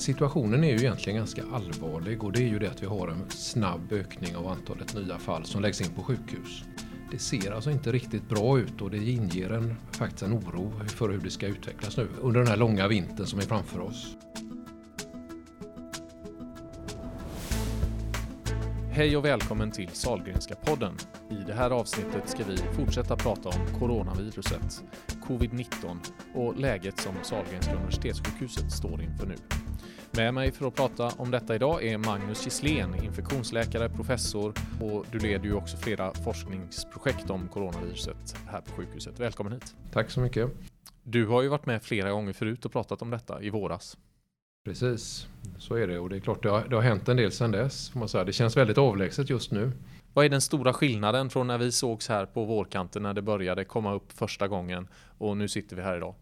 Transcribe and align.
Situationen 0.00 0.64
är 0.64 0.68
ju 0.68 0.76
egentligen 0.76 1.16
ganska 1.16 1.42
allvarlig 1.52 2.24
och 2.24 2.32
det 2.32 2.42
är 2.42 2.48
ju 2.48 2.58
det 2.58 2.70
att 2.70 2.82
vi 2.82 2.86
har 2.86 3.08
en 3.08 3.30
snabb 3.30 3.92
ökning 3.92 4.36
av 4.36 4.46
antalet 4.46 4.94
nya 4.94 5.18
fall 5.18 5.44
som 5.44 5.62
läggs 5.62 5.80
in 5.80 5.90
på 5.96 6.02
sjukhus. 6.02 6.64
Det 7.10 7.18
ser 7.18 7.52
alltså 7.52 7.70
inte 7.70 7.92
riktigt 7.92 8.28
bra 8.28 8.58
ut 8.58 8.80
och 8.80 8.90
det 8.90 8.96
inger 8.96 9.50
en, 9.50 9.74
faktiskt 9.90 10.22
en 10.22 10.34
oro 10.34 10.72
för 10.86 11.08
hur 11.08 11.18
det 11.18 11.30
ska 11.30 11.46
utvecklas 11.46 11.96
nu 11.96 12.08
under 12.20 12.40
den 12.40 12.48
här 12.48 12.56
långa 12.56 12.88
vintern 12.88 13.26
som 13.26 13.38
är 13.38 13.42
framför 13.42 13.80
oss. 13.80 14.16
Hej 18.90 19.16
och 19.16 19.24
välkommen 19.24 19.70
till 19.70 19.88
Salgrenska 19.92 20.54
podden. 20.54 20.96
I 21.30 21.46
det 21.46 21.54
här 21.54 21.70
avsnittet 21.70 22.28
ska 22.28 22.44
vi 22.44 22.56
fortsätta 22.56 23.16
prata 23.16 23.48
om 23.48 23.78
coronaviruset, 23.78 24.82
covid-19 25.22 25.96
och 26.34 26.56
läget 26.56 27.00
som 27.00 27.14
Salgrenska 27.22 27.74
universitetssjukhuset 27.74 28.72
står 28.72 29.02
inför 29.02 29.26
nu. 29.26 29.36
Med 30.12 30.34
mig 30.34 30.52
för 30.52 30.68
att 30.68 30.74
prata 30.74 31.08
om 31.16 31.30
detta 31.30 31.54
idag 31.54 31.84
är 31.84 31.98
Magnus 31.98 32.44
Gisslén, 32.44 33.04
infektionsläkare, 33.04 33.88
professor 33.88 34.54
och 34.80 35.06
du 35.12 35.18
leder 35.18 35.44
ju 35.44 35.54
också 35.54 35.76
flera 35.76 36.14
forskningsprojekt 36.14 37.30
om 37.30 37.48
coronaviruset 37.48 38.36
här 38.46 38.60
på 38.60 38.72
sjukhuset. 38.72 39.20
Välkommen 39.20 39.52
hit! 39.52 39.74
Tack 39.92 40.10
så 40.10 40.20
mycket! 40.20 40.50
Du 41.02 41.26
har 41.26 41.42
ju 41.42 41.48
varit 41.48 41.66
med 41.66 41.82
flera 41.82 42.10
gånger 42.10 42.32
förut 42.32 42.64
och 42.64 42.72
pratat 42.72 43.02
om 43.02 43.10
detta 43.10 43.42
i 43.42 43.50
våras. 43.50 43.96
Precis, 44.64 45.28
så 45.58 45.74
är 45.74 45.86
det 45.86 45.98
och 45.98 46.08
det 46.08 46.16
är 46.16 46.20
klart 46.20 46.42
det 46.42 46.50
har, 46.50 46.68
det 46.68 46.76
har 46.76 46.82
hänt 46.82 47.08
en 47.08 47.16
del 47.16 47.32
sedan 47.32 47.50
dess. 47.50 47.90
Får 47.90 47.98
man 47.98 48.08
säga. 48.08 48.24
Det 48.24 48.32
känns 48.32 48.56
väldigt 48.56 48.78
avlägset 48.78 49.30
just 49.30 49.50
nu. 49.52 49.72
Vad 50.14 50.24
är 50.24 50.28
den 50.28 50.40
stora 50.40 50.72
skillnaden 50.72 51.30
från 51.30 51.46
när 51.46 51.58
vi 51.58 51.72
sågs 51.72 52.08
här 52.08 52.26
på 52.26 52.44
vårkanten 52.44 53.02
när 53.02 53.14
det 53.14 53.22
började 53.22 53.64
komma 53.64 53.94
upp 53.94 54.12
första 54.12 54.48
gången 54.48 54.88
och 55.18 55.36
nu 55.36 55.48
sitter 55.48 55.76
vi 55.76 55.82
här 55.82 55.96
idag? 55.96 56.14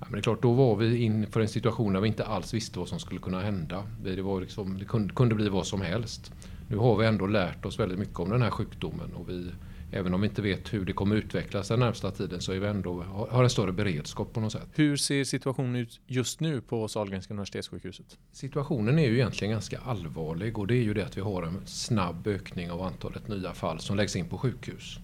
Ja, 0.00 0.06
men 0.06 0.12
det 0.12 0.18
är 0.18 0.22
klart, 0.22 0.42
då 0.42 0.52
var 0.52 0.76
vi 0.76 0.96
inför 0.96 1.40
en 1.40 1.48
situation 1.48 1.92
där 1.92 2.00
vi 2.00 2.08
inte 2.08 2.24
alls 2.24 2.54
visste 2.54 2.78
vad 2.78 2.88
som 2.88 2.98
skulle 2.98 3.20
kunna 3.20 3.40
hända. 3.40 3.84
Det, 4.04 4.22
var 4.22 4.40
liksom, 4.40 4.78
det 4.78 4.84
kunde, 4.84 5.14
kunde 5.14 5.34
bli 5.34 5.48
vad 5.48 5.66
som 5.66 5.80
helst. 5.80 6.32
Nu 6.68 6.76
har 6.76 6.96
vi 6.96 7.06
ändå 7.06 7.26
lärt 7.26 7.64
oss 7.64 7.78
väldigt 7.78 7.98
mycket 7.98 8.18
om 8.18 8.30
den 8.30 8.42
här 8.42 8.50
sjukdomen 8.50 9.12
och 9.14 9.28
vi, 9.28 9.50
även 9.92 10.14
om 10.14 10.20
vi 10.20 10.28
inte 10.28 10.42
vet 10.42 10.72
hur 10.72 10.84
det 10.84 10.92
kommer 10.92 11.16
utvecklas 11.16 11.68
den 11.68 11.80
närmsta 11.80 12.10
tiden 12.10 12.40
så 12.40 12.52
är 12.52 12.58
vi 12.58 12.66
ändå, 12.66 13.02
har 13.30 13.44
en 13.44 13.50
större 13.50 13.72
beredskap 13.72 14.32
på 14.32 14.40
något 14.40 14.52
sätt. 14.52 14.68
Hur 14.74 14.96
ser 14.96 15.24
situationen 15.24 15.76
ut 15.76 16.00
just 16.06 16.40
nu 16.40 16.60
på 16.60 16.88
Sahlgrenska 16.88 17.34
universitetssjukhuset? 17.34 18.18
Situationen 18.32 18.98
är 18.98 19.08
ju 19.08 19.14
egentligen 19.14 19.52
ganska 19.52 19.78
allvarlig 19.78 20.58
och 20.58 20.66
det 20.66 20.74
är 20.74 20.82
ju 20.82 20.94
det 20.94 21.06
att 21.06 21.16
vi 21.16 21.20
har 21.20 21.42
en 21.42 21.60
snabb 21.66 22.26
ökning 22.26 22.70
av 22.70 22.82
antalet 22.82 23.28
nya 23.28 23.54
fall 23.54 23.80
som 23.80 23.96
läggs 23.96 24.16
in 24.16 24.28
på 24.28 24.38
sjukhus. 24.38 24.98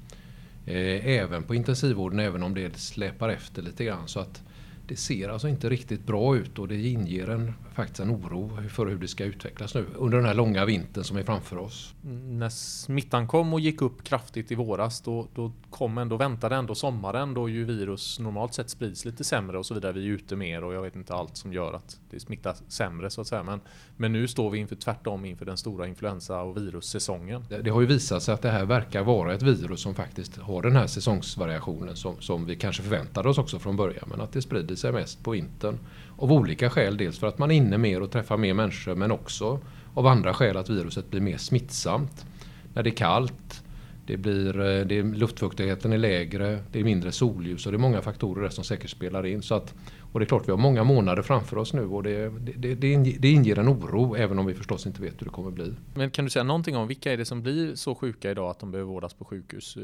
Eh, 0.67 1.07
även 1.07 1.42
på 1.42 1.55
intensivvården, 1.55 2.19
även 2.19 2.42
om 2.42 2.55
det 2.55 2.77
släpar 2.77 3.29
efter 3.29 3.63
lite 3.63 3.85
grann. 3.85 4.09
Så 4.09 4.20
att 4.20 4.42
det 4.89 4.97
ser 4.97 5.29
alltså 5.29 5.48
inte 5.48 5.69
riktigt 5.69 6.06
bra 6.06 6.37
ut 6.37 6.59
och 6.59 6.69
det 6.69 6.87
inger 6.87 7.29
en, 7.29 7.53
faktiskt 7.75 8.01
en 8.01 8.11
oro 8.11 8.51
för 8.69 8.87
hur 8.87 8.98
det 8.98 9.09
ska 9.09 9.25
utvecklas 9.25 9.75
nu 9.75 9.87
under 9.97 10.19
den 10.19 10.27
här 10.27 10.34
långa 10.34 10.65
vintern 10.65 11.05
som 11.05 11.17
är 11.17 11.23
framför 11.23 11.59
oss. 11.59 11.95
När 12.25 12.48
smittan 12.48 13.29
kom 13.29 13.53
och 13.53 13.61
gick 13.61 13.83
upp 13.83 14.05
kraftigt 14.05 14.53
i 14.53 14.55
våras 14.55 15.01
då, 15.01 15.29
då 15.34 15.53
kom 15.70 15.98
ändå, 15.98 16.17
väntade 16.17 16.57
ändå 16.57 16.75
sommaren 16.75 17.34
då 17.34 17.48
ju 17.48 17.64
virus 17.64 18.19
normalt 18.19 18.55
sett 18.55 18.70
sprids 18.70 19.05
lite 19.05 19.25
sämre 19.25 19.59
och 19.59 19.67
så 19.67 19.75
vidare. 19.75 19.92
Vi 19.92 20.09
är 20.09 20.11
ute 20.11 20.37
mer 20.37 20.64
och 20.64 20.75
jag 20.75 20.83
vet 20.83 20.97
inte 20.97 21.14
allt 21.14 21.37
som 21.37 21.53
gör 21.53 21.73
att 21.73 22.01
det 22.11 22.20
smittar 22.20 22.57
sämre 22.69 23.11
så 23.11 23.20
att 23.20 23.27
säga. 23.27 23.42
Men, 23.42 23.61
men 23.97 24.12
nu 24.12 24.29
står 24.29 24.51
vi 24.51 24.59
inför 24.59 24.77
tvärtom 24.77 25.25
inför 25.25 25.45
den 25.45 25.57
stora 25.57 25.87
influensa 25.87 26.42
och 26.42 26.57
virussäsongen. 26.57 27.45
Det, 27.48 27.62
det 27.62 27.70
har 27.70 27.81
ju 27.81 27.87
visat 27.87 28.23
sig 28.23 28.34
att 28.34 28.42
det 28.42 28.51
här 28.51 28.64
verkar 28.64 29.03
vara 29.03 29.34
ett 29.34 29.42
virus 29.42 29.81
som 29.81 29.95
faktiskt 29.95 30.37
har 30.37 30.62
den 30.62 30.77
här 30.77 30.87
säsongsvariationen 30.87 31.97
som, 31.97 32.20
som 32.20 32.47
vi 32.47 32.57
kanske 32.57 32.83
förväntade 32.83 33.29
oss 33.29 33.39
också 33.39 33.59
från 33.59 33.77
början. 33.77 34.09
Men 34.11 34.20
att 34.20 34.33
det 34.33 34.42
sprider 34.42 34.76
sig 34.77 34.93
mest 34.93 35.25
på 35.25 35.31
vintern. 35.31 35.79
Av 36.19 36.33
olika 36.33 36.71
skäl. 36.71 36.97
Dels 36.97 37.19
för 37.19 37.27
att 37.27 37.39
man 37.39 37.51
är 37.51 37.55
inne 37.55 37.79
mer 37.79 38.03
och 38.03 38.11
träffar 38.11 38.37
mer 38.37 38.55
människor 38.55 38.95
men 38.95 39.11
också 39.11 39.61
av 39.95 40.07
andra 40.07 40.35
skäl 40.35 40.57
att 40.57 40.71
viruset 40.71 41.11
blir 41.11 41.21
mer 41.21 41.37
smittsamt. 41.37 42.27
När 42.75 42.83
det 42.83 42.91
är 42.91 42.97
kallt, 42.97 43.63
det 44.07 44.17
blir, 44.17 44.61
eh, 44.61 44.86
det 44.86 45.03
luftfuktigheten 45.03 45.92
är 45.92 45.98
lägre, 45.98 46.63
det 46.73 46.81
är 46.81 46.85
mindre 46.85 47.13
solljus 47.13 47.67
och 47.67 47.73
det 47.73 47.77
är 47.77 47.81
många 47.81 48.03
faktorer 48.03 48.48
som 48.48 48.65
säkert 48.65 48.91
spelar 48.91 49.27
in. 49.27 49.42
Så 49.42 49.55
att, 49.55 49.75
och 50.13 50.20
det 50.20 50.25
är 50.25 50.27
klart 50.27 50.48
vi 50.48 50.51
har 50.51 50.59
många 50.59 50.85
månader 50.85 51.23
framför 51.23 51.59
oss 51.59 51.73
nu 51.73 51.85
och 51.85 52.03
det, 52.03 52.29
det, 52.29 52.75
det, 52.75 52.97
det 53.19 53.31
inger 53.31 53.59
en 53.59 53.69
oro 53.69 54.17
även 54.17 54.39
om 54.39 54.47
vi 54.47 54.55
förstås 54.55 54.86
inte 54.86 55.03
vet 55.03 55.20
hur 55.20 55.27
det 55.27 55.33
kommer 55.33 55.51
bli. 55.51 55.75
Men 55.95 56.11
kan 56.11 56.25
du 56.25 56.31
säga 56.31 56.42
någonting 56.42 56.77
om 56.77 56.89
vilka 56.89 57.13
är 57.13 57.17
det 57.17 57.25
som 57.25 57.42
blir 57.42 57.75
så 57.75 57.95
sjuka 57.95 58.31
idag 58.31 58.51
att 58.51 58.59
de 58.59 58.70
behöver 58.70 58.92
vårdas 58.92 59.15
på 59.15 59.25
sjukhus? 59.25 59.77
Eh, 59.77 59.83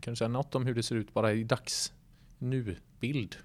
kan 0.00 0.12
du 0.12 0.16
säga 0.16 0.28
något 0.28 0.54
om 0.54 0.66
hur 0.66 0.74
det 0.74 0.82
ser 0.82 0.96
ut 0.96 1.14
bara 1.14 1.32
i 1.32 1.44
dags 1.44 1.92
nu-bild? 2.38 3.36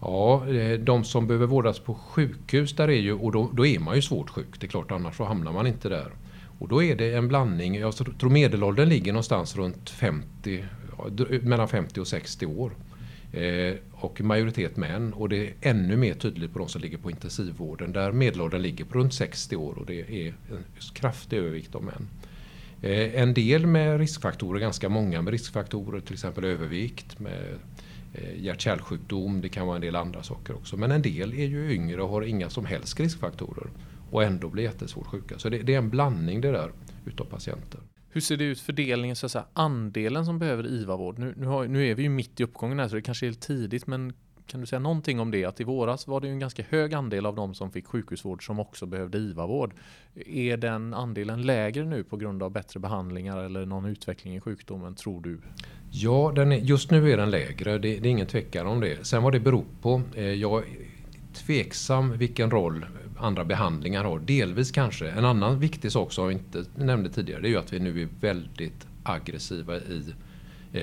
Ja, 0.00 0.48
eh, 0.48 0.78
de 0.78 1.04
som 1.04 1.26
behöver 1.26 1.46
vårdas 1.46 1.78
på 1.78 1.94
sjukhus, 1.94 2.76
där 2.76 2.88
är 2.88 3.00
ju, 3.00 3.12
och 3.12 3.32
då, 3.32 3.50
då, 3.52 3.66
är 3.66 3.78
man 3.78 3.96
ju 3.96 4.02
svårt 4.02 4.30
sjuk. 4.30 4.60
Det 4.60 4.66
är 4.66 4.68
klart, 4.68 4.90
annars 4.90 5.16
så 5.16 5.24
hamnar 5.24 5.52
man 5.52 5.66
inte 5.66 5.88
där. 5.88 6.12
Och 6.58 6.68
då 6.68 6.82
är 6.82 6.96
det 6.96 7.14
en 7.14 7.28
blandning, 7.28 7.74
jag 7.74 7.96
tror 7.96 8.30
medelåldern 8.30 8.88
ligger 8.88 9.12
någonstans 9.12 9.56
runt 9.56 9.90
50, 9.90 10.64
mellan 11.42 11.68
50 11.68 12.00
och 12.00 12.06
60 12.06 12.46
år. 12.46 12.72
Eh, 13.32 13.74
och 13.92 14.20
majoritet 14.20 14.76
män 14.76 15.12
och 15.12 15.28
det 15.28 15.46
är 15.46 15.54
ännu 15.60 15.96
mer 15.96 16.14
tydligt 16.14 16.52
på 16.52 16.58
de 16.58 16.68
som 16.68 16.80
ligger 16.80 16.98
på 16.98 17.10
intensivvården 17.10 17.92
där 17.92 18.12
medelåldern 18.12 18.62
ligger 18.62 18.84
på 18.84 18.98
runt 18.98 19.14
60 19.14 19.56
år 19.56 19.78
och 19.78 19.86
det 19.86 20.00
är 20.00 20.26
en 20.28 20.64
kraftig 20.92 21.38
övervikt 21.38 21.74
av 21.74 21.84
män. 21.84 22.08
Eh, 22.82 23.20
en 23.22 23.34
del 23.34 23.66
med 23.66 23.98
riskfaktorer, 23.98 24.60
ganska 24.60 24.88
många 24.88 25.22
med 25.22 25.30
riskfaktorer, 25.30 26.00
till 26.00 26.12
exempel 26.12 26.44
övervikt, 26.44 27.18
med 27.18 27.32
Eh, 27.32 27.56
Eh, 28.12 28.44
hjärt-kärlsjukdom, 28.44 29.40
det 29.40 29.48
kan 29.48 29.66
vara 29.66 29.76
en 29.76 29.82
del 29.82 29.96
andra 29.96 30.22
saker 30.22 30.54
också. 30.54 30.76
Men 30.76 30.90
en 30.90 31.02
del 31.02 31.32
är 31.34 31.46
ju 31.46 31.72
yngre 31.72 32.02
och 32.02 32.08
har 32.08 32.22
inga 32.22 32.50
som 32.50 32.66
helst 32.66 33.00
riskfaktorer 33.00 33.70
och 34.10 34.24
ändå 34.24 34.48
blir 34.48 34.64
jättesvårt 34.64 35.06
sjuka. 35.06 35.38
Så 35.38 35.48
det, 35.48 35.58
det 35.58 35.74
är 35.74 35.78
en 35.78 35.90
blandning 35.90 36.40
det 36.40 36.52
där 36.52 36.72
utav 37.06 37.24
patienter. 37.24 37.80
Hur 38.10 38.20
ser 38.20 38.36
det 38.36 38.44
ut 38.44 38.60
fördelningen, 38.60 39.16
så 39.16 39.26
att 39.26 39.32
säga, 39.32 39.46
andelen 39.52 40.26
som 40.26 40.38
behöver 40.38 40.66
IVA-vård? 40.66 41.18
Nu, 41.18 41.34
nu, 41.36 41.46
har, 41.46 41.66
nu 41.66 41.86
är 41.86 41.94
vi 41.94 42.02
ju 42.02 42.08
mitt 42.08 42.40
i 42.40 42.44
uppgången 42.44 42.78
här 42.78 42.88
så 42.88 42.94
det 42.94 43.02
kanske 43.02 43.26
är 43.26 43.32
tidigt 43.32 43.86
men 43.86 44.12
kan 44.48 44.60
du 44.60 44.66
säga 44.66 44.80
någonting 44.80 45.20
om 45.20 45.30
det? 45.30 45.44
Att 45.44 45.60
i 45.60 45.64
våras 45.64 46.06
var 46.06 46.20
det 46.20 46.26
ju 46.26 46.32
en 46.32 46.38
ganska 46.38 46.64
hög 46.68 46.94
andel 46.94 47.26
av 47.26 47.34
de 47.34 47.54
som 47.54 47.70
fick 47.70 47.86
sjukhusvård 47.86 48.46
som 48.46 48.60
också 48.60 48.86
behövde 48.86 49.18
IVA-vård. 49.18 49.74
Är 50.26 50.56
den 50.56 50.94
andelen 50.94 51.42
lägre 51.42 51.84
nu 51.84 52.04
på 52.04 52.16
grund 52.16 52.42
av 52.42 52.50
bättre 52.50 52.80
behandlingar 52.80 53.38
eller 53.38 53.66
någon 53.66 53.84
utveckling 53.84 54.36
i 54.36 54.40
sjukdomen 54.40 54.94
tror 54.94 55.20
du? 55.20 55.40
Ja, 55.90 56.32
den 56.34 56.52
är, 56.52 56.56
just 56.56 56.90
nu 56.90 57.12
är 57.12 57.16
den 57.16 57.30
lägre. 57.30 57.72
Det, 57.72 57.78
det, 57.78 58.08
är 58.08 58.10
ingen 58.10 58.26
tvekan 58.26 58.66
om 58.66 58.80
det. 58.80 59.06
Sen 59.06 59.22
vad 59.22 59.32
det 59.32 59.40
beror 59.40 59.64
på. 59.82 60.02
Eh, 60.14 60.24
jag 60.24 60.62
är 60.62 60.68
tveksam 61.32 62.18
vilken 62.18 62.50
roll 62.50 62.86
andra 63.18 63.44
behandlingar 63.44 64.04
har. 64.04 64.18
Delvis 64.18 64.70
kanske. 64.70 65.10
En 65.10 65.24
annan 65.24 65.58
viktig 65.58 65.92
sak 65.92 66.12
som 66.12 66.24
jag 66.24 66.32
inte 66.32 66.64
nämnde 66.76 67.10
tidigare 67.10 67.40
det 67.40 67.48
är 67.48 67.50
ju 67.50 67.58
att 67.58 67.72
vi 67.72 67.78
nu 67.78 68.02
är 68.02 68.08
väldigt 68.20 68.86
aggressiva 69.02 69.76
i 69.76 70.04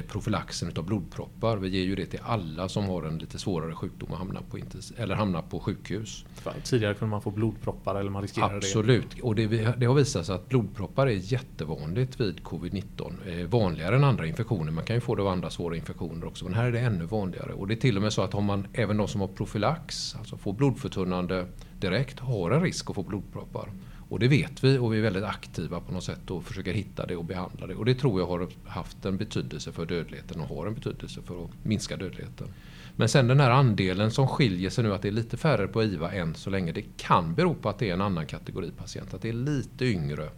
profylaxen 0.07 0.71
av 0.77 0.85
blodproppar. 0.85 1.57
Vi 1.57 1.69
ger 1.69 1.83
ju 1.83 1.95
det 1.95 2.05
till 2.05 2.19
alla 2.23 2.69
som 2.69 2.85
har 2.85 3.03
en 3.03 3.17
lite 3.17 3.39
svårare 3.39 3.75
sjukdom 3.75 4.11
och 4.11 4.17
hamnar 4.17 4.41
på, 4.41 4.59
eller 4.97 5.15
hamnar 5.15 5.41
på 5.41 5.59
sjukhus. 5.59 6.25
Tidigare 6.63 6.93
kunde 6.93 7.09
man 7.11 7.21
få 7.21 7.31
blodproppar 7.31 7.95
eller 7.95 8.11
man 8.11 8.21
riskerade 8.21 8.55
Absolut. 8.55 9.01
det? 9.01 9.05
Absolut, 9.05 9.23
och 9.23 9.35
det, 9.35 9.75
det, 9.77 9.85
har 9.85 9.93
visat 9.93 10.25
sig 10.25 10.35
att 10.35 10.49
blodproppar 10.49 11.07
är 11.07 11.33
jättevanligt 11.33 12.19
vid 12.19 12.39
covid-19. 12.39 13.13
Eh, 13.27 13.47
vanligare 13.47 13.95
än 13.95 14.03
andra 14.03 14.27
infektioner. 14.27 14.71
Man 14.71 14.83
kan 14.83 14.95
ju 14.95 14.99
få 14.99 15.15
det 15.15 15.21
av 15.21 15.27
andra 15.27 15.49
svåra 15.49 15.75
infektioner 15.75 16.25
också 16.25 16.45
men 16.45 16.53
här 16.53 16.65
är 16.65 16.71
det 16.71 16.79
ännu 16.79 17.05
vanligare. 17.05 17.53
Och 17.53 17.67
det 17.67 17.73
är 17.73 17.75
till 17.75 17.95
och 17.95 18.01
med 18.01 18.13
så 18.13 18.21
att 18.21 18.33
har 18.33 18.41
man, 18.41 18.67
även 18.73 18.97
de 18.97 19.07
som 19.07 19.21
har 19.21 19.27
profylax, 19.27 20.15
alltså 20.15 20.37
får 20.37 20.53
blodförtunnande 20.53 21.45
direkt, 21.79 22.19
har 22.19 22.51
en 22.51 22.61
risk 22.61 22.89
att 22.89 22.95
få 22.95 23.03
blodproppar. 23.03 23.69
Och 24.09 24.19
det 24.19 24.27
vet 24.27 24.63
vi 24.63 24.77
och 24.77 24.93
vi 24.93 24.97
är 24.97 25.01
väldigt 25.01 25.23
aktiva 25.23 25.79
på 25.79 25.93
något 25.93 26.03
sätt 26.03 26.31
och 26.31 26.43
försöker 26.43 26.73
hitta 26.73 27.05
det 27.05 27.15
och 27.15 27.25
behandla 27.25 27.67
det. 27.67 27.75
Och 27.75 27.85
det 27.85 27.95
tror 27.95 28.19
jag 28.19 28.27
har 28.27 28.49
haft 28.65 29.05
en 29.05 29.17
betydelse 29.17 29.71
för 29.71 29.85
dödligheten 29.85 30.41
och 30.41 30.47
har 30.47 30.67
en 30.67 30.73
betydelse 30.73 31.21
för 31.21 31.45
att 31.45 31.51
minska 31.63 31.97
dödligheten. 31.97 32.47
Men 32.95 33.09
sen 33.09 33.27
den 33.27 33.39
här 33.39 33.51
andelen 33.51 34.11
som 34.11 34.27
skiljer 34.27 34.69
sig 34.69 34.83
nu 34.83 34.93
att 34.93 35.01
det 35.01 35.07
är 35.07 35.11
lite 35.11 35.37
färre 35.37 35.67
på 35.67 35.83
IVA 35.83 36.11
än 36.11 36.35
så 36.35 36.49
länge. 36.49 36.71
Det 36.71 36.85
kan 36.97 37.35
bero 37.35 37.53
på 37.53 37.69
att 37.69 37.79
det 37.79 37.89
är 37.89 37.93
en 37.93 38.01
annan 38.01 38.25
kategori 38.25 38.71
patient. 38.77 39.13
Att 39.13 39.21
det 39.21 39.29
är 39.29 39.33
lite 39.33 39.85
yngre. 39.85 40.29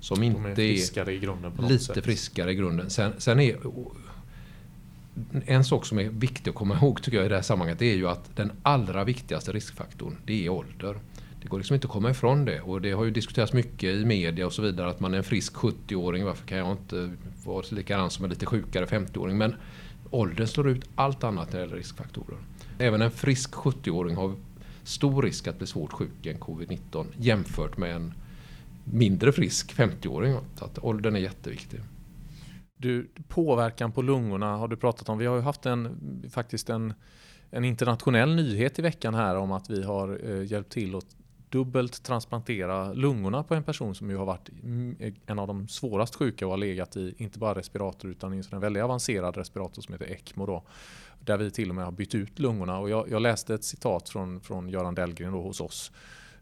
Som 0.00 0.22
inte 0.22 0.50
är 0.50 0.54
friskare 0.54 1.12
i 1.12 1.18
grunden 1.18 1.52
Lite 1.68 1.84
sätt. 1.84 2.04
friskare 2.04 2.52
i 2.52 2.54
grunden. 2.54 2.90
Sen, 2.90 3.12
sen 3.18 3.40
är 3.40 3.56
en 5.46 5.64
sak 5.64 5.86
som 5.86 5.98
är 5.98 6.08
viktig 6.08 6.50
att 6.50 6.56
komma 6.56 6.74
ihåg 6.76 7.02
tycker 7.02 7.16
jag 7.16 7.26
i 7.26 7.28
det 7.28 7.34
här 7.34 7.42
sammanhanget 7.42 7.78
det 7.78 7.92
är 7.92 7.96
ju 7.96 8.08
att 8.08 8.36
den 8.36 8.52
allra 8.62 9.04
viktigaste 9.04 9.52
riskfaktorn 9.52 10.16
det 10.26 10.46
är 10.46 10.48
ålder. 10.48 10.96
Det 11.42 11.48
går 11.48 11.58
liksom 11.58 11.74
inte 11.74 11.86
att 11.86 11.92
komma 11.92 12.10
ifrån 12.10 12.44
det. 12.44 12.60
Och 12.60 12.80
det 12.80 12.92
har 12.92 13.04
ju 13.04 13.10
diskuterats 13.10 13.52
mycket 13.52 13.94
i 13.94 14.04
media 14.04 14.46
och 14.46 14.52
så 14.52 14.62
vidare 14.62 14.90
att 14.90 15.00
man 15.00 15.14
är 15.14 15.18
en 15.18 15.24
frisk 15.24 15.54
70-åring. 15.54 16.24
Varför 16.24 16.46
kan 16.46 16.58
jag 16.58 16.70
inte 16.70 17.10
vara 17.44 17.64
likadan 17.70 18.10
som 18.10 18.24
en 18.24 18.30
lite 18.30 18.46
sjukare 18.46 18.86
50-åring? 18.86 19.38
Men 19.38 19.54
åldern 20.10 20.46
slår 20.46 20.68
ut 20.68 20.88
allt 20.94 21.24
annat 21.24 21.52
när 21.52 21.58
det 21.58 21.64
gäller 21.64 21.76
riskfaktorer. 21.76 22.38
Även 22.78 23.02
en 23.02 23.10
frisk 23.10 23.54
70-åring 23.54 24.16
har 24.16 24.34
stor 24.82 25.22
risk 25.22 25.46
att 25.46 25.58
bli 25.58 25.66
svårt 25.66 25.92
sjuk 25.92 26.26
i 26.26 26.30
en 26.30 26.38
covid-19 26.38 27.06
jämfört 27.16 27.76
med 27.76 27.96
en 27.96 28.14
mindre 28.84 29.32
frisk 29.32 29.74
50-åring. 29.74 30.36
Så 30.54 30.64
att 30.64 30.78
åldern 30.78 31.16
är 31.16 31.20
jätteviktig. 31.20 31.80
Du, 32.76 33.10
påverkan 33.28 33.92
på 33.92 34.02
lungorna 34.02 34.56
har 34.56 34.68
du 34.68 34.76
pratat 34.76 35.08
om. 35.08 35.18
Vi 35.18 35.26
har 35.26 35.36
ju 35.36 35.42
haft 35.42 35.66
en, 35.66 36.22
faktiskt 36.30 36.70
en, 36.70 36.94
en 37.50 37.64
internationell 37.64 38.34
nyhet 38.34 38.78
i 38.78 38.82
veckan 38.82 39.14
här 39.14 39.36
om 39.36 39.52
att 39.52 39.70
vi 39.70 39.82
har 39.82 40.20
eh, 40.30 40.44
hjälpt 40.52 40.72
till 40.72 40.94
att 40.94 41.16
dubbelt 41.52 42.02
transplantera 42.02 42.92
lungorna 42.92 43.42
på 43.42 43.54
en 43.54 43.62
person 43.62 43.94
som 43.94 44.10
ju 44.10 44.16
har 44.16 44.26
varit 44.26 44.48
mm, 44.62 45.14
en 45.26 45.38
av 45.38 45.46
de 45.46 45.68
svårast 45.68 46.14
sjuka 46.14 46.46
och 46.46 46.52
har 46.52 46.58
legat 46.58 46.96
i 46.96 47.14
inte 47.16 47.38
bara 47.38 47.54
respirator 47.54 48.10
utan 48.10 48.34
i 48.34 48.42
en 48.50 48.60
väldigt 48.60 48.82
avancerad 48.82 49.36
respirator 49.36 49.82
som 49.82 49.94
heter 49.94 50.06
ECMO. 50.06 50.46
Då, 50.46 50.62
där 51.20 51.38
vi 51.38 51.50
till 51.50 51.68
och 51.68 51.74
med 51.74 51.84
har 51.84 51.92
bytt 51.92 52.14
ut 52.14 52.38
lungorna. 52.38 52.78
Och 52.78 52.90
jag, 52.90 53.10
jag 53.10 53.22
läste 53.22 53.54
ett 53.54 53.64
citat 53.64 54.08
från, 54.08 54.40
från 54.40 54.68
Göran 54.68 54.94
Dellgren 54.94 55.32
då 55.32 55.42
hos 55.42 55.60
oss 55.60 55.92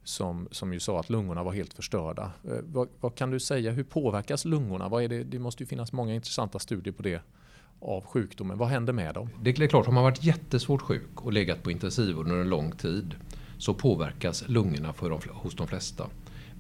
som, 0.04 0.48
som 0.50 0.72
ju 0.72 0.80
sa 0.80 1.00
att 1.00 1.10
lungorna 1.10 1.42
var 1.42 1.52
helt 1.52 1.74
förstörda. 1.74 2.32
Eh, 2.44 2.58
vad, 2.62 2.88
vad, 3.00 3.14
kan 3.14 3.30
du 3.30 3.40
säga, 3.40 3.70
hur 3.70 3.84
påverkas 3.84 4.44
lungorna? 4.44 4.88
Vad 4.88 5.02
är 5.02 5.08
det? 5.08 5.24
det 5.24 5.38
måste 5.38 5.62
ju 5.62 5.66
finnas 5.66 5.92
många 5.92 6.14
intressanta 6.14 6.58
studier 6.58 6.94
på 6.94 7.02
det 7.02 7.22
av 7.80 8.04
sjukdomen. 8.04 8.58
Vad 8.58 8.68
händer 8.68 8.92
med 8.92 9.14
dem? 9.14 9.30
Det 9.42 9.50
är 9.50 9.66
klart, 9.68 9.86
har 9.86 9.92
man 9.92 10.04
varit 10.04 10.24
jättesvårt 10.24 10.82
sjuk 10.82 11.20
och 11.20 11.32
legat 11.32 11.62
på 11.62 11.70
intensivvård 11.70 12.26
under 12.26 12.40
en 12.40 12.48
lång 12.48 12.72
tid 12.72 13.14
så 13.60 13.74
påverkas 13.74 14.44
lungorna 14.48 14.92
för 14.92 15.10
de, 15.10 15.20
hos 15.30 15.54
de 15.54 15.66
flesta. 15.66 16.06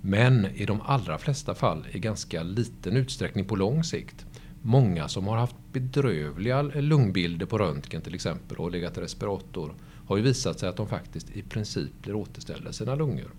Men 0.02 0.46
i 0.54 0.64
de 0.64 0.80
allra 0.80 1.18
flesta 1.18 1.54
fall 1.54 1.86
i 1.92 1.98
ganska 1.98 2.42
liten 2.42 2.96
utsträckning 2.96 3.44
på 3.44 3.56
lång 3.56 3.84
sikt. 3.84 4.26
Många 4.62 5.08
som 5.08 5.26
har 5.26 5.36
haft 5.36 5.56
bedrövliga 5.72 6.62
lungbilder 6.62 7.46
på 7.46 7.58
röntgen 7.58 8.02
till 8.02 8.14
exempel 8.14 8.56
och 8.56 8.70
legat 8.70 8.98
i 8.98 9.00
respirator 9.00 9.74
har 10.06 10.16
ju 10.16 10.22
visat 10.22 10.58
sig 10.58 10.68
att 10.68 10.76
de 10.76 10.88
faktiskt 10.88 11.30
i 11.30 11.42
princip 11.42 12.02
blir 12.02 12.14
återställda 12.14 12.72
sina 12.72 12.94
lungor. 12.94 13.30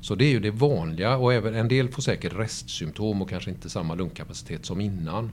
Så 0.00 0.14
det 0.14 0.24
är 0.24 0.30
ju 0.30 0.40
det 0.40 0.50
vanliga 0.50 1.16
och 1.16 1.34
även 1.34 1.54
en 1.54 1.68
del 1.68 1.88
får 1.88 2.02
säkert 2.02 2.34
restsymptom 2.34 3.22
och 3.22 3.28
kanske 3.28 3.50
inte 3.50 3.70
samma 3.70 3.94
lungkapacitet 3.94 4.66
som 4.66 4.80
innan. 4.80 5.30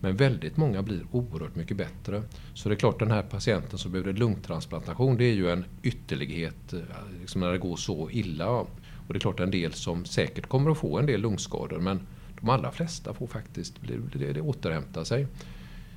Men 0.00 0.16
väldigt 0.16 0.56
många 0.56 0.82
blir 0.82 1.02
oerhört 1.10 1.56
mycket 1.56 1.76
bättre. 1.76 2.22
Så 2.54 2.68
det 2.68 2.74
är 2.74 2.76
klart 2.76 2.98
den 2.98 3.10
här 3.10 3.22
patienten 3.22 3.78
som 3.78 3.92
behöver 3.92 4.12
lungtransplantation 4.12 5.16
det 5.16 5.24
är 5.24 5.34
ju 5.34 5.50
en 5.50 5.64
ytterlighet 5.82 6.72
eh, 6.72 6.80
liksom 7.20 7.40
när 7.40 7.52
det 7.52 7.58
går 7.58 7.76
så 7.76 8.10
illa. 8.10 8.50
Och 8.50 8.68
det 9.08 9.16
är 9.16 9.20
klart 9.20 9.40
en 9.40 9.50
del 9.50 9.72
som 9.72 10.04
säkert 10.04 10.46
kommer 10.46 10.70
att 10.70 10.78
få 10.78 10.98
en 10.98 11.06
del 11.06 11.20
lungskador 11.20 11.78
men 11.78 12.00
de 12.40 12.48
allra 12.48 12.70
flesta 12.72 13.14
får 13.14 13.26
faktiskt 13.26 13.74
det, 14.12 14.32
det 14.32 14.40
återhämta 14.40 15.04
sig. 15.04 15.26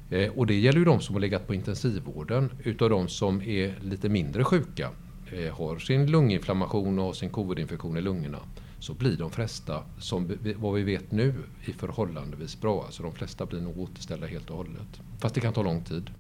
Eh, 0.10 0.32
och 0.32 0.48
det 0.48 0.56
gäller 0.56 0.80
ju 0.80 0.86
de 0.86 1.02
som 1.02 1.16
har 1.16 1.20
legat 1.20 1.48
på 1.48 1.54
intensivvården. 1.54 2.50
Utav 2.64 2.90
de 2.90 3.08
som 3.08 3.42
är 3.42 3.76
lite 3.82 4.10
mindre 4.10 4.44
sjuka, 4.44 4.90
eh, 5.32 5.56
har 5.56 5.78
sin 5.78 6.12
lunginflammation 6.12 7.00
och 7.00 7.16
sin 7.16 7.30
covidinfektion 7.30 7.98
i 7.98 8.02
lungorna, 8.02 8.40
så 8.84 8.94
blir 8.94 9.18
de 9.18 9.32
flesta, 9.32 9.84
som 10.00 10.38
vad 10.56 10.74
vi 10.74 10.84
vet 10.84 11.12
nu, 11.12 11.44
i 11.66 11.74
förhållandevis 11.74 12.62
bra. 12.62 12.84
Alltså 12.86 13.04
de 13.04 13.14
flesta 13.14 13.46
blir 13.46 13.62
nog 13.62 13.80
återställda 13.80 14.28
helt 14.28 14.50
och 14.50 14.58
hållet. 14.58 15.02
Fast 15.20 15.36
det 15.36 15.42
kan 15.42 15.54
ta 15.54 15.64
lång 15.64 15.84
tid. 15.84 16.12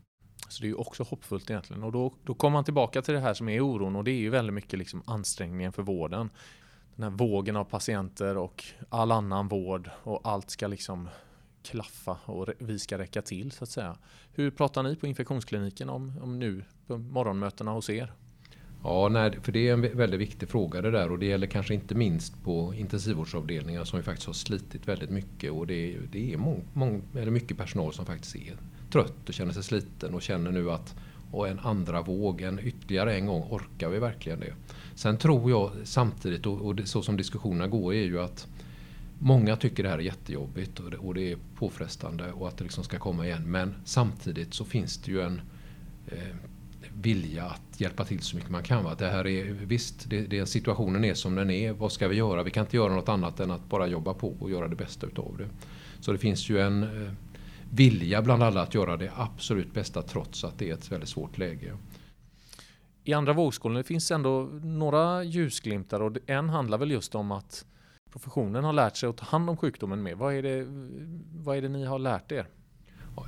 Så 0.50 0.62
det 0.62 0.68
är 0.68 0.70
ju 0.70 0.76
också 0.76 1.04
hoppfullt 1.04 1.50
egentligen. 1.50 1.84
Och 1.84 1.92
då, 1.92 2.14
då 2.24 2.34
kommer 2.34 2.54
man 2.54 2.64
tillbaka 2.64 3.02
till 3.02 3.14
det 3.14 3.20
här 3.20 3.34
som 3.34 3.50
är 3.50 3.62
oron 3.62 3.96
och 3.96 4.04
det 4.04 4.12
är 4.12 4.20
ju 4.20 4.30
väldigt 4.30 4.54
mycket 4.54 4.80
liksom 4.80 5.04
ansträngningen 5.06 5.72
för 5.72 5.84
vården. 5.84 6.30
Den 6.96 7.04
här 7.04 7.10
vågen 7.10 7.56
av 7.56 7.64
patienter 7.64 8.38
och 8.38 8.64
all 8.90 9.12
annan 9.12 9.48
vård 9.48 9.90
och 10.04 10.22
allt 10.24 10.50
ska 10.50 10.68
liksom 10.68 11.10
klaffa 11.64 12.18
och 12.26 12.50
vi 12.60 12.80
ska 12.80 12.98
räcka 12.98 13.22
till 13.22 13.52
så 13.52 13.64
att 13.64 13.70
säga. 13.70 13.98
Hur 14.34 14.52
pratar 14.52 14.84
ni 14.84 14.96
på 14.96 15.08
infektionskliniken 15.08 15.90
om, 15.90 16.14
om 16.22 16.40
nu 16.40 16.64
på 16.88 16.98
morgonmötena 16.98 17.72
hos 17.72 17.90
er? 17.90 18.14
Ja, 18.84 19.10
nej, 19.10 19.40
för 19.42 19.52
det 19.52 19.70
är 19.70 19.74
en 19.74 19.98
väldigt 19.98 20.20
viktig 20.20 20.50
fråga 20.50 20.82
det 20.82 20.92
där 20.92 21.12
och 21.12 21.20
det 21.20 21.26
gäller 21.26 21.48
kanske 21.48 21.74
inte 21.74 21.96
minst 21.96 22.44
på 22.44 22.74
intensivvårdsavdelningar 22.74 23.84
som 23.84 24.00
ju 24.00 24.04
faktiskt 24.04 24.28
har 24.28 24.34
slitit 24.34 24.88
väldigt 24.88 25.10
mycket 25.10 25.52
och 25.52 25.68
det 25.68 25.94
är, 25.94 26.00
det 26.12 26.34
är 26.34 26.38
mång, 26.38 26.64
mång, 26.74 27.02
eller 27.16 27.32
mycket 27.32 27.58
personal 27.58 27.94
som 27.94 28.06
faktiskt 28.06 28.36
är 28.36 28.56
trött 28.92 29.30
och 29.30 29.34
känner 29.34 29.52
sig 29.52 29.64
sliten 29.64 30.14
och 30.14 30.22
känner 30.22 30.52
nu 30.52 30.72
att 30.72 30.96
och 31.32 31.48
en 31.48 31.60
andra 31.60 32.02
våg, 32.02 32.42
en 32.42 32.60
ytterligare 32.60 33.16
en 33.16 33.26
gång, 33.26 33.42
orkar 33.50 33.90
vi 33.90 34.00
verkligen 34.00 34.40
det? 34.40 34.54
Sen 34.96 35.18
tror 35.18 35.52
jag 35.52 35.72
samtidigt, 35.84 36.46
och, 36.46 36.62
och 36.62 36.76
det, 36.76 36.86
så 36.86 37.02
som 37.02 37.18
diskussionerna 37.18 37.68
går, 37.68 37.94
är 37.94 38.04
ju 38.04 38.20
att 38.20 38.48
Många 39.26 39.56
tycker 39.56 39.84
det 39.84 39.90
här 39.90 39.98
är 39.98 40.02
jättejobbigt 40.02 40.80
och 40.80 40.92
det, 40.92 40.98
och 40.98 41.14
det 41.14 41.32
är 41.32 41.38
påfrestande 41.56 42.32
och 42.32 42.48
att 42.48 42.58
det 42.58 42.64
liksom 42.64 42.84
ska 42.84 43.00
komma 43.00 43.26
igen. 43.26 43.52
Men 43.52 43.76
samtidigt 43.86 44.54
så 44.54 44.66
finns 44.66 44.98
det 44.98 45.12
ju 45.12 45.22
en 45.22 45.42
eh, 46.08 46.36
vilja 46.94 47.46
att 47.46 47.82
hjälpa 47.82 48.06
till 48.06 48.20
så 48.20 48.36
mycket 48.36 48.52
man 48.52 48.64
kan. 48.64 48.84
Va? 48.84 48.96
Det 48.98 49.08
här 49.08 49.28
är, 49.28 49.44
visst, 49.44 50.10
det, 50.10 50.22
det, 50.22 50.46
situationen 50.46 51.06
är 51.06 51.14
som 51.14 51.36
den 51.36 51.50
är. 51.50 51.74
Vad 51.74 51.92
ska 51.92 52.08
vi 52.08 52.16
göra? 52.16 52.44
Vi 52.44 52.52
kan 52.52 52.66
inte 52.66 52.78
göra 52.78 52.96
något 52.96 53.10
annat 53.10 53.40
än 53.40 53.52
att 53.52 53.70
bara 53.70 53.88
jobba 53.88 54.14
på 54.14 54.36
och 54.40 54.52
göra 54.52 54.68
det 54.68 54.76
bästa 54.76 55.08
utav 55.08 55.38
det. 55.38 55.48
Så 56.00 56.12
det 56.12 56.18
finns 56.18 56.50
ju 56.50 56.62
en 56.62 56.84
eh, 56.84 57.14
vilja 57.72 58.22
bland 58.22 58.44
alla 58.44 58.62
att 58.62 58.74
göra 58.74 58.98
det 58.98 59.12
absolut 59.16 59.74
bästa 59.74 60.02
trots 60.02 60.44
att 60.44 60.60
det 60.60 60.70
är 60.70 60.74
ett 60.74 60.92
väldigt 60.92 61.10
svårt 61.10 61.38
läge. 61.38 61.78
I 63.04 63.14
andra 63.14 63.34
vågskålen 63.34 63.84
finns 63.84 64.12
ändå 64.12 64.50
några 64.64 65.24
ljusglimtar 65.24 66.00
och 66.00 66.18
en 66.26 66.50
handlar 66.50 66.78
väl 66.78 66.92
just 66.92 67.16
om 67.16 67.32
att 67.32 67.66
professionen 68.12 68.64
har 68.64 68.74
lärt 68.74 68.98
sig 68.98 69.10
att 69.10 69.18
ta 69.18 69.26
hand 69.26 69.50
om 69.50 69.58
sjukdomen 69.58 70.04
mer. 70.04 70.16
Vad 70.16 70.34
är 70.34 70.42
det, 70.42 70.66
vad 71.44 71.58
är 71.58 71.62
det 71.62 71.70
ni 71.70 71.86
har 71.86 72.00
lärt 72.00 72.32
er? 72.32 72.48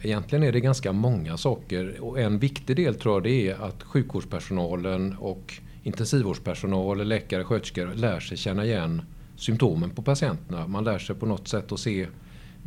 Egentligen 0.03 0.43
är 0.43 0.51
det 0.51 0.59
ganska 0.59 0.91
många 0.91 1.37
saker 1.37 1.99
och 1.99 2.19
en 2.19 2.39
viktig 2.39 2.75
del 2.75 2.95
tror 2.95 3.15
jag 3.15 3.23
det 3.23 3.49
är 3.49 3.61
att 3.61 3.83
sjukvårdspersonalen 3.83 5.15
och 5.19 5.53
intensivvårdspersonal, 5.83 7.07
läkare, 7.07 7.43
sköterskor 7.43 7.93
lär 7.95 8.19
sig 8.19 8.37
känna 8.37 8.65
igen 8.65 9.01
symptomen 9.35 9.89
på 9.89 10.01
patienterna. 10.01 10.67
Man 10.67 10.83
lär 10.83 10.99
sig 10.99 11.15
på 11.15 11.25
något 11.25 11.47
sätt 11.47 11.71
att 11.71 11.79
se 11.79 12.07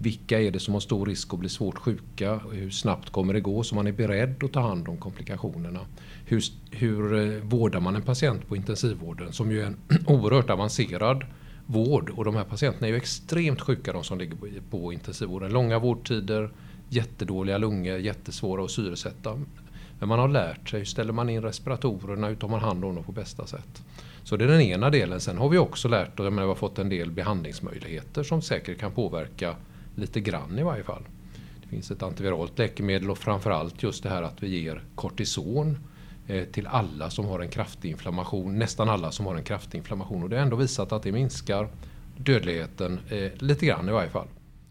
vilka 0.01 0.41
är 0.41 0.51
det 0.51 0.61
som 0.61 0.75
har 0.75 0.81
stor 0.81 1.07
risk 1.07 1.35
att 1.35 1.41
bli 1.41 1.49
svårt 1.49 1.79
sjuka? 1.79 2.41
Hur 2.53 2.71
snabbt 2.71 3.11
kommer 3.11 3.35
det 3.35 3.41
gå? 3.41 3.63
Så 3.63 3.75
man 3.75 3.87
är 3.87 3.93
beredd 3.93 4.45
att 4.45 4.53
ta 4.53 4.61
hand 4.61 4.89
om 4.89 4.97
komplikationerna. 4.97 5.81
Hur, 6.27 6.43
hur 6.71 7.15
eh, 7.15 7.43
vårdar 7.43 7.81
man 7.81 7.97
en 7.97 8.03
patient 8.03 8.49
på 8.49 8.57
intensivvården 8.57 9.33
som 9.33 9.53
ju 9.53 9.63
är 9.63 9.67
en 9.67 9.77
oerhört 10.07 10.51
avancerad 10.51 11.25
vård 11.67 12.11
och 12.11 12.25
de 12.25 12.37
här 12.37 12.45
patienterna 12.45 12.87
är 12.87 12.91
ju 12.91 12.97
extremt 12.97 13.61
sjuka 13.61 13.93
de 13.93 14.05
som 14.05 14.19
ligger 14.19 14.37
på 14.71 14.93
intensivvården. 14.93 15.53
Långa 15.53 15.79
vårdtider, 15.79 16.51
jättedåliga 16.89 17.59
lungor, 17.59 17.99
jättesvåra 17.99 18.65
att 18.65 18.71
syresätta. 18.71 19.39
Men 19.99 20.09
man 20.09 20.19
har 20.19 20.29
lärt 20.29 20.69
sig, 20.69 20.79
hur 20.79 20.85
ställer 20.85 21.13
man 21.13 21.31
in 21.31 21.43
respiratorerna, 21.43 22.29
hur 22.29 22.37
tar 22.37 22.49
man 22.49 22.61
hand 22.61 22.85
om 22.85 22.95
dem 22.95 23.05
på 23.05 23.13
bästa 23.13 23.47
sätt. 23.47 23.83
Så 24.25 24.37
det 24.37 24.45
är 24.45 24.49
den 24.49 24.61
ena 24.61 24.91
delen. 24.91 25.21
Sen 25.21 25.39
har 25.39 25.49
vi 25.49 25.59
också 25.59 25.89
lärt 25.89 26.21
oss, 26.21 26.33
vi 26.33 26.41
har 26.41 26.55
fått 26.55 26.79
en 26.79 26.89
del 26.89 27.11
behandlingsmöjligheter 27.11 28.23
som 28.23 28.43
säkert 28.43 28.79
kan 28.79 28.93
påverka 28.93 29.57
lite 29.95 30.21
grann 30.21 30.59
i 30.59 30.63
varje 30.63 30.83
fall. 30.83 31.03
Det 31.63 31.69
finns 31.69 31.91
ett 31.91 32.03
antiviralt 32.03 32.59
läkemedel 32.59 33.11
och 33.11 33.19
framförallt 33.19 33.83
just 33.83 34.03
det 34.03 34.09
här 34.09 34.23
att 34.23 34.43
vi 34.43 34.61
ger 34.61 34.83
kortison 34.95 35.79
eh, 36.27 36.45
till 36.45 36.67
alla 36.67 37.11
som 37.11 37.25
har 37.25 37.41
en 37.41 37.49
kraftig 37.49 37.91
inflammation, 37.91 38.59
nästan 38.59 38.89
alla 38.89 39.13
som 39.13 39.27
har 39.27 39.37
en 39.37 39.43
kraftig 39.43 39.79
inflammation. 39.79 40.23
Och 40.23 40.29
det 40.29 40.37
har 40.37 40.43
ändå 40.43 40.57
visat 40.57 40.93
att 40.93 41.03
det 41.03 41.13
minskar 41.13 41.69
dödligheten 42.17 43.01
eh, 43.09 43.31
lite 43.39 43.67
grann 43.67 43.89
i 43.89 43.93
varje 43.93 44.11
fall. 44.11 44.29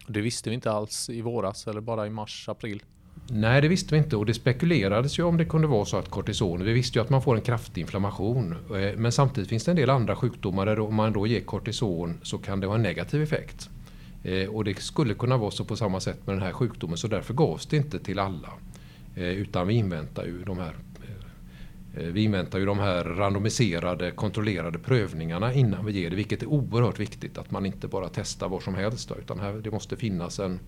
Det 0.08 0.22
visste 0.22 0.50
vi 0.50 0.56
inte 0.56 0.72
alls 0.72 1.10
i 1.10 1.22
våras 1.22 1.68
eller 1.68 1.82
bara 1.82 2.08
i 2.08 2.10
mars, 2.10 2.50
april? 2.50 2.84
Nej, 3.30 3.62
det 3.62 3.68
visste 3.68 3.96
vi 3.96 3.98
inte 3.98 4.16
och 4.16 4.26
det 4.26 4.34
spekulerades 4.34 5.20
ju 5.20 5.24
om 5.24 5.38
det 5.38 5.46
kunde 5.46 5.68
vara 5.68 5.86
så 5.86 5.98
att 5.98 6.10
kortison, 6.10 6.64
vi 6.64 6.74
visste 6.74 7.00
ju 7.00 7.04
att 7.04 7.10
man 7.10 7.22
får 7.22 7.36
en 7.36 7.42
kraftig 7.42 7.82
inflammation. 7.82 8.52
Eh, 8.52 8.98
men 8.98 9.12
samtidigt 9.12 9.50
finns 9.50 9.66
det 9.66 9.72
en 9.72 9.78
del 9.78 9.90
andra 9.90 10.16
sjukdomar 10.16 10.66
där 10.66 10.80
om 10.80 10.96
man 10.96 11.14
då 11.14 11.28
ger 11.28 11.42
kortison 11.42 12.20
så 12.24 12.38
kan 12.38 12.60
det 12.60 12.68
ha 12.68 12.76
en 12.76 12.82
negativ 12.82 13.22
effekt. 13.22 13.70
Eh, 14.24 14.50
och 14.50 14.64
det 14.64 14.78
skulle 14.78 15.14
kunna 15.14 15.38
vara 15.38 15.52
så 15.52 15.66
på 15.66 15.76
samma 15.76 16.00
sätt 16.00 16.28
med 16.28 16.36
den 16.36 16.44
här 16.44 16.52
sjukdomen 16.52 16.98
så 16.98 17.08
därför 17.08 17.34
gavs 17.34 17.66
det 17.66 17.78
inte 17.78 18.00
till 18.00 18.20
alla. 18.20 18.50
Eh, 19.16 19.24
utan 19.24 19.68
vi 19.68 19.74
inväntar 19.74 20.26
ju 20.26 20.44
de 20.44 20.58
här 20.58 20.76
Eh, 22.00 22.08
vi 22.08 22.24
inväntar 22.24 22.60
ju 22.60 22.66
de 22.66 22.80
här 22.80 23.04
randomiserade 23.04 24.12
kontrollerade 24.12 24.80
prövningarna 24.80 25.54
innan 25.54 25.86
vi 25.86 25.92
ger 25.92 26.10
det, 26.10 26.16
vilket 26.16 26.44
är 26.44 26.48
oerhört 26.48 27.00
viktigt 27.00 27.38
att 27.38 27.52
man 27.52 27.66
inte 27.66 27.88
bara 27.88 28.10
testar 28.10 28.50
var 28.50 28.60
som 28.60 28.76
helst. 28.76 29.12
Utan 29.20 29.40
här, 29.40 29.54
det 29.54 29.72
måste 29.72 29.98
finnas 29.98 30.40
en 30.40 30.60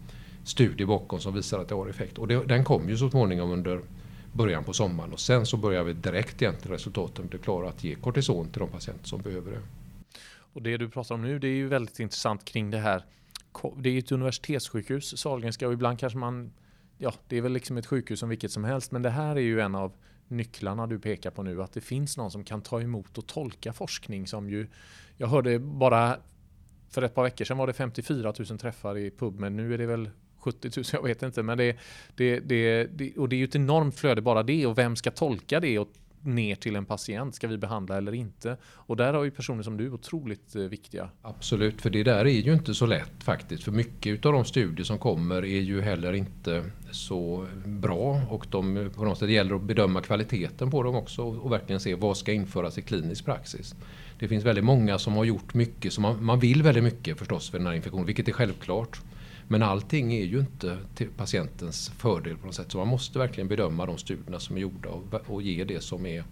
studie 0.44 0.86
bakom 0.86 1.20
som 1.20 1.34
visar 1.34 1.60
att 1.60 1.68
det 1.70 1.76
har 1.76 1.88
effekt. 1.88 2.18
Och 2.18 2.28
det, 2.28 2.44
den 2.46 2.64
kom 2.64 2.90
ju 2.90 2.98
så 2.98 3.10
småningom 3.10 3.52
under 3.52 3.82
början 4.34 4.64
på 4.64 4.74
sommaren 4.74 5.14
och 5.14 5.20
sen 5.20 5.46
så 5.46 5.58
börjar 5.58 5.84
vi 5.84 5.94
direkt 5.94 6.42
egentligen 6.42 6.74
resultaten 6.74 7.28
bli 7.28 7.40
klara 7.40 7.70
att 7.70 7.84
ge 7.84 7.96
kortison 7.96 8.50
till 8.50 8.60
de 8.60 8.70
patienter 8.70 9.08
som 9.08 9.22
behöver 9.22 9.52
det. 9.52 9.62
Och 10.54 10.62
det 10.62 10.78
du 10.78 10.90
pratar 10.90 11.16
om 11.16 11.22
nu 11.22 11.40
det 11.40 11.48
är 11.48 11.56
ju 11.56 11.68
väldigt 11.68 12.00
intressant 12.00 12.46
kring 12.46 12.72
det 12.72 12.78
här. 12.78 13.06
Det 13.78 13.90
är 13.90 13.94
ju 13.94 14.00
ett 14.00 14.12
universitetssjukhus, 14.12 15.18
Sahlgrenska 15.18 15.68
och 15.68 15.74
ibland 15.74 16.00
kanske 16.00 16.20
man 16.20 16.52
Ja, 17.02 17.14
det 17.28 17.38
är 17.38 17.42
väl 17.42 17.52
liksom 17.52 17.78
ett 17.78 17.86
sjukhus 17.86 18.20
som 18.20 18.30
vilket 18.30 18.52
som 18.52 18.64
helst 18.64 18.92
men 18.92 19.02
det 19.02 19.10
här 19.10 19.36
är 19.36 19.42
ju 19.42 19.60
en 19.60 19.76
av 19.76 19.92
nycklarna 20.30 20.88
du 20.88 21.00
pekar 21.00 21.32
på 21.32 21.44
nu, 21.44 21.64
att 21.64 21.74
det 21.74 21.82
finns 21.82 22.18
någon 22.18 22.32
som 22.32 22.44
kan 22.44 22.62
ta 22.62 22.82
emot 22.82 23.18
och 23.18 23.28
tolka 23.28 23.74
forskning 23.74 24.28
som 24.28 24.50
ju, 24.50 24.68
jag 25.18 25.28
hörde 25.28 25.60
bara 25.60 26.18
för 26.90 27.02
ett 27.02 27.16
par 27.16 27.24
veckor 27.24 27.46
sedan 27.46 27.58
var 27.58 27.68
det 27.68 27.74
54 27.74 28.34
000 28.50 28.60
träffar 28.60 28.98
i 28.98 29.12
pub, 29.12 29.40
men 29.40 29.56
nu 29.56 29.74
är 29.74 29.78
det 29.78 29.86
väl 29.86 30.10
70 30.40 30.72
000, 30.78 30.86
jag 30.94 31.04
vet 31.04 31.24
inte. 31.24 31.44
Men 31.44 31.58
det, 31.58 31.78
det, 32.16 32.40
det, 32.40 32.84
det, 32.84 33.18
och 33.18 33.30
det 33.30 33.36
är 33.36 33.38
ju 33.38 33.46
ett 33.46 33.56
enormt 33.56 33.96
flöde 33.96 34.22
bara 34.22 34.44
det 34.44 34.66
och 34.66 34.78
vem 34.78 34.96
ska 34.96 35.12
tolka 35.12 35.60
det 35.60 35.80
och 35.80 35.90
ner 36.22 36.56
till 36.56 36.76
en 36.76 36.86
patient. 36.86 37.36
Ska 37.36 37.48
vi 37.48 37.58
behandla 37.58 37.98
eller 37.98 38.14
inte? 38.14 38.58
Och 38.64 38.98
där 38.98 39.14
har 39.14 39.24
ju 39.24 39.32
personer 39.32 39.64
som 39.64 39.78
du 39.78 39.92
otroligt 39.92 40.56
eh, 40.56 40.62
viktiga. 40.62 41.10
Absolut, 41.22 41.82
för 41.82 41.90
det 41.90 42.04
där 42.04 42.26
är 42.26 42.30
ju 42.30 42.54
inte 42.54 42.74
så 42.74 42.86
lätt 42.86 43.24
faktiskt. 43.24 43.64
För 43.64 43.72
mycket 43.72 44.26
av 44.26 44.34
de 44.34 44.46
studier 44.46 44.86
som 44.86 44.98
kommer 44.98 45.46
är 45.46 45.62
ju 45.62 45.82
heller 45.82 46.14
inte 46.14 46.64
så 46.92 47.48
bra 47.66 48.22
och 48.30 48.48
de, 48.50 48.92
på 48.96 49.04
något 49.04 49.18
sätt 49.18 49.30
gäller 49.30 49.56
att 49.56 49.62
bedöma 49.62 50.02
kvaliteten 50.02 50.72
på 50.72 50.84
dem 50.84 50.96
också 50.96 51.24
och 51.24 51.52
verkligen 51.52 51.80
se 51.80 51.96
vad 51.96 52.18
ska 52.18 52.34
införas 52.34 52.78
i 52.78 52.82
klinisk 52.82 53.26
praxis. 53.26 53.76
Det 54.20 54.28
finns 54.28 54.46
väldigt 54.46 54.66
många 54.66 55.00
som 55.00 55.14
har 55.14 55.24
gjort 55.24 55.54
mycket, 55.54 55.94
så 55.94 56.02
man, 56.02 56.26
man 56.26 56.40
vill 56.40 56.64
väldigt 56.64 56.84
mycket 56.84 57.20
förstås 57.20 57.50
för 57.50 57.58
den 57.58 57.68
här 57.68 57.74
infektionen, 57.74 58.06
vilket 58.06 58.28
är 58.28 58.32
självklart. 58.32 59.02
Men 59.52 59.64
allting 59.64 60.14
är 60.14 60.24
ju 60.24 60.40
inte 60.40 60.78
till 60.96 61.10
patientens 61.10 61.90
fördel 61.90 62.38
på 62.38 62.46
något 62.46 62.56
sätt. 62.56 62.72
Så 62.72 62.78
man 62.78 62.88
måste 62.88 63.20
verkligen 63.20 63.48
bedöma 63.48 63.86
de 63.86 63.98
studierna 63.98 64.40
som 64.40 64.58
är 64.58 64.62
gjorda 64.62 64.90
och, 64.90 65.14
och 65.28 65.42
ge 65.42 65.64
det 65.64 65.84
som, 65.84 66.06
är, 66.06 66.24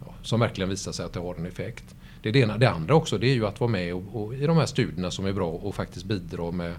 ja, 0.00 0.14
som 0.22 0.40
verkligen 0.40 0.70
visar 0.70 0.92
sig 0.92 1.06
att 1.06 1.12
det 1.12 1.20
har 1.20 1.34
en 1.34 1.46
effekt. 1.46 1.94
Det, 2.22 2.28
är 2.28 2.32
det, 2.32 2.38
ena. 2.38 2.58
det 2.58 2.70
andra 2.70 2.94
också 2.94 3.18
det 3.18 3.26
är 3.26 3.34
ju 3.34 3.46
att 3.46 3.60
vara 3.60 3.70
med 3.70 3.94
och, 3.94 4.24
och, 4.24 4.34
i 4.34 4.46
de 4.46 4.56
här 4.56 4.66
studierna 4.66 5.10
som 5.10 5.26
är 5.26 5.32
bra 5.32 5.50
och 5.50 5.74
faktiskt 5.74 6.06
bidra 6.06 6.50
med 6.50 6.74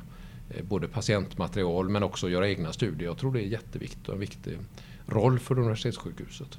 eh, 0.50 0.64
både 0.64 0.88
patientmaterial 0.88 1.90
men 1.90 2.04
också 2.04 2.30
göra 2.30 2.50
egna 2.50 2.74
studier. 2.74 3.10
Jag 3.10 3.18
tror 3.18 3.34
det 3.34 3.42
är 3.42 3.48
jätteviktigt 3.48 4.08
och 4.08 4.14
en 4.14 4.20
viktig 4.20 4.58
roll 5.06 5.40
för 5.40 5.60
universitetssjukhuset. 5.60 6.58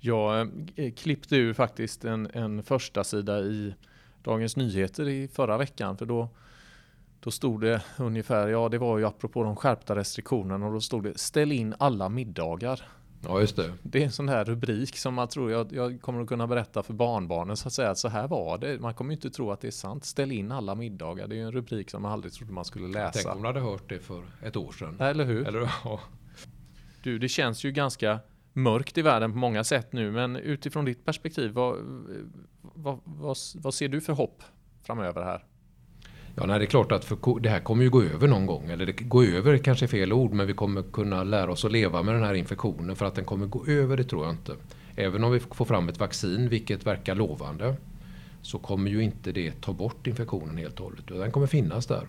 Jag 0.00 0.50
eh, 0.76 0.92
klippte 0.92 1.36
ju 1.36 1.54
faktiskt 1.54 2.04
en, 2.04 2.28
en 2.32 2.62
första 2.62 3.04
sida 3.04 3.40
i 3.40 3.74
Dagens 4.22 4.56
Nyheter 4.56 5.08
i 5.08 5.28
förra 5.28 5.58
veckan 5.58 5.96
för 5.96 6.06
då 6.06 6.28
då 7.24 7.30
stod 7.30 7.60
det 7.60 7.82
ungefär, 7.98 8.48
ja 8.48 8.68
det 8.68 8.78
var 8.78 8.98
ju 8.98 9.06
apropå 9.06 9.44
de 9.44 9.56
skärpta 9.56 9.96
restriktionerna 9.96 10.66
och 10.66 10.72
då 10.72 10.80
stod 10.80 11.04
det 11.04 11.18
ställ 11.18 11.52
in 11.52 11.74
alla 11.78 12.08
middagar. 12.08 12.82
Ja 13.24 13.40
just 13.40 13.56
det. 13.56 13.72
Det 13.82 14.00
är 14.00 14.04
en 14.04 14.12
sån 14.12 14.28
här 14.28 14.44
rubrik 14.44 14.96
som 14.96 15.14
man 15.14 15.28
tror 15.28 15.50
jag, 15.50 15.72
jag 15.72 16.00
kommer 16.00 16.22
att 16.22 16.28
kunna 16.28 16.46
berätta 16.46 16.82
för 16.82 16.94
barnbarnen 16.94 17.56
så 17.56 17.68
att 17.68 17.72
säga. 17.72 17.94
Så 17.94 18.08
här 18.08 18.28
var 18.28 18.58
det. 18.58 18.80
Man 18.80 18.94
kommer 18.94 19.10
ju 19.10 19.14
inte 19.14 19.30
tro 19.30 19.50
att 19.50 19.60
det 19.60 19.66
är 19.66 19.70
sant. 19.70 20.04
Ställ 20.04 20.32
in 20.32 20.52
alla 20.52 20.74
middagar. 20.74 21.26
Det 21.28 21.34
är 21.34 21.36
ju 21.36 21.42
en 21.42 21.52
rubrik 21.52 21.90
som 21.90 22.02
man 22.02 22.12
aldrig 22.12 22.32
trodde 22.32 22.52
man 22.52 22.64
skulle 22.64 22.88
läsa. 22.88 23.20
Tänk 23.22 23.36
om 23.36 23.42
du 23.42 23.48
hade 23.48 23.60
hört 23.60 23.88
det 23.88 23.98
för 23.98 24.22
ett 24.42 24.56
år 24.56 24.72
sedan. 24.72 24.96
Eller 25.00 25.24
hur? 25.24 25.48
Eller, 25.48 25.70
ja. 25.84 26.00
Du, 27.02 27.18
det 27.18 27.28
känns 27.28 27.64
ju 27.64 27.72
ganska 27.72 28.18
mörkt 28.52 28.98
i 28.98 29.02
världen 29.02 29.32
på 29.32 29.38
många 29.38 29.64
sätt 29.64 29.92
nu. 29.92 30.10
Men 30.10 30.36
utifrån 30.36 30.84
ditt 30.84 31.04
perspektiv, 31.04 31.52
vad, 31.52 31.76
vad, 32.62 33.00
vad, 33.04 33.36
vad 33.54 33.74
ser 33.74 33.88
du 33.88 34.00
för 34.00 34.12
hopp 34.12 34.42
framöver 34.82 35.22
här? 35.22 35.44
Ja, 36.34 36.46
nej, 36.46 36.58
det 36.58 36.64
är 36.64 36.66
klart 36.66 36.92
att 36.92 37.04
för, 37.04 37.40
det 37.40 37.48
här 37.48 37.60
kommer 37.60 37.84
ju 37.84 37.90
gå 37.90 38.02
över 38.02 38.28
någon 38.28 38.46
gång. 38.46 38.70
Eller 38.70 38.86
det, 38.86 38.92
gå 38.92 39.24
över 39.24 39.58
kanske 39.58 39.86
är 39.86 39.88
fel 39.88 40.12
ord, 40.12 40.32
men 40.32 40.46
vi 40.46 40.52
kommer 40.52 40.82
kunna 40.82 41.24
lära 41.24 41.52
oss 41.52 41.64
att 41.64 41.72
leva 41.72 42.02
med 42.02 42.14
den 42.14 42.24
här 42.24 42.34
infektionen. 42.34 42.96
För 42.96 43.06
att 43.06 43.14
den 43.14 43.24
kommer 43.24 43.46
gå 43.46 43.66
över, 43.66 43.96
det 43.96 44.04
tror 44.04 44.24
jag 44.24 44.32
inte. 44.32 44.56
Även 44.96 45.24
om 45.24 45.32
vi 45.32 45.40
får 45.40 45.64
fram 45.64 45.88
ett 45.88 46.00
vaccin, 46.00 46.48
vilket 46.48 46.86
verkar 46.86 47.14
lovande, 47.14 47.76
så 48.42 48.58
kommer 48.58 48.90
ju 48.90 49.02
inte 49.02 49.32
det 49.32 49.60
ta 49.60 49.72
bort 49.72 50.06
infektionen 50.06 50.56
helt 50.56 50.80
och 50.80 50.86
hållet. 50.86 51.08
Den 51.08 51.30
kommer 51.30 51.46
finnas 51.46 51.86
där. 51.86 52.06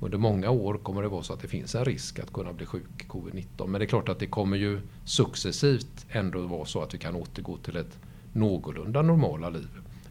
Under 0.00 0.18
många 0.18 0.50
år 0.50 0.74
kommer 0.74 1.02
det 1.02 1.08
vara 1.08 1.22
så 1.22 1.32
att 1.32 1.40
det 1.40 1.48
finns 1.48 1.74
en 1.74 1.84
risk 1.84 2.18
att 2.18 2.32
kunna 2.32 2.52
bli 2.52 2.66
sjuk 2.66 3.06
covid-19. 3.08 3.66
Men 3.66 3.80
det 3.80 3.84
är 3.84 3.88
klart 3.88 4.08
att 4.08 4.18
det 4.18 4.26
kommer 4.26 4.56
ju 4.56 4.80
successivt 5.04 6.06
ändå 6.10 6.40
vara 6.40 6.64
så 6.64 6.82
att 6.82 6.94
vi 6.94 6.98
kan 6.98 7.14
återgå 7.14 7.56
till 7.56 7.76
ett 7.76 7.98
någorlunda 8.32 9.02
normala 9.02 9.48
liv. 9.48 9.68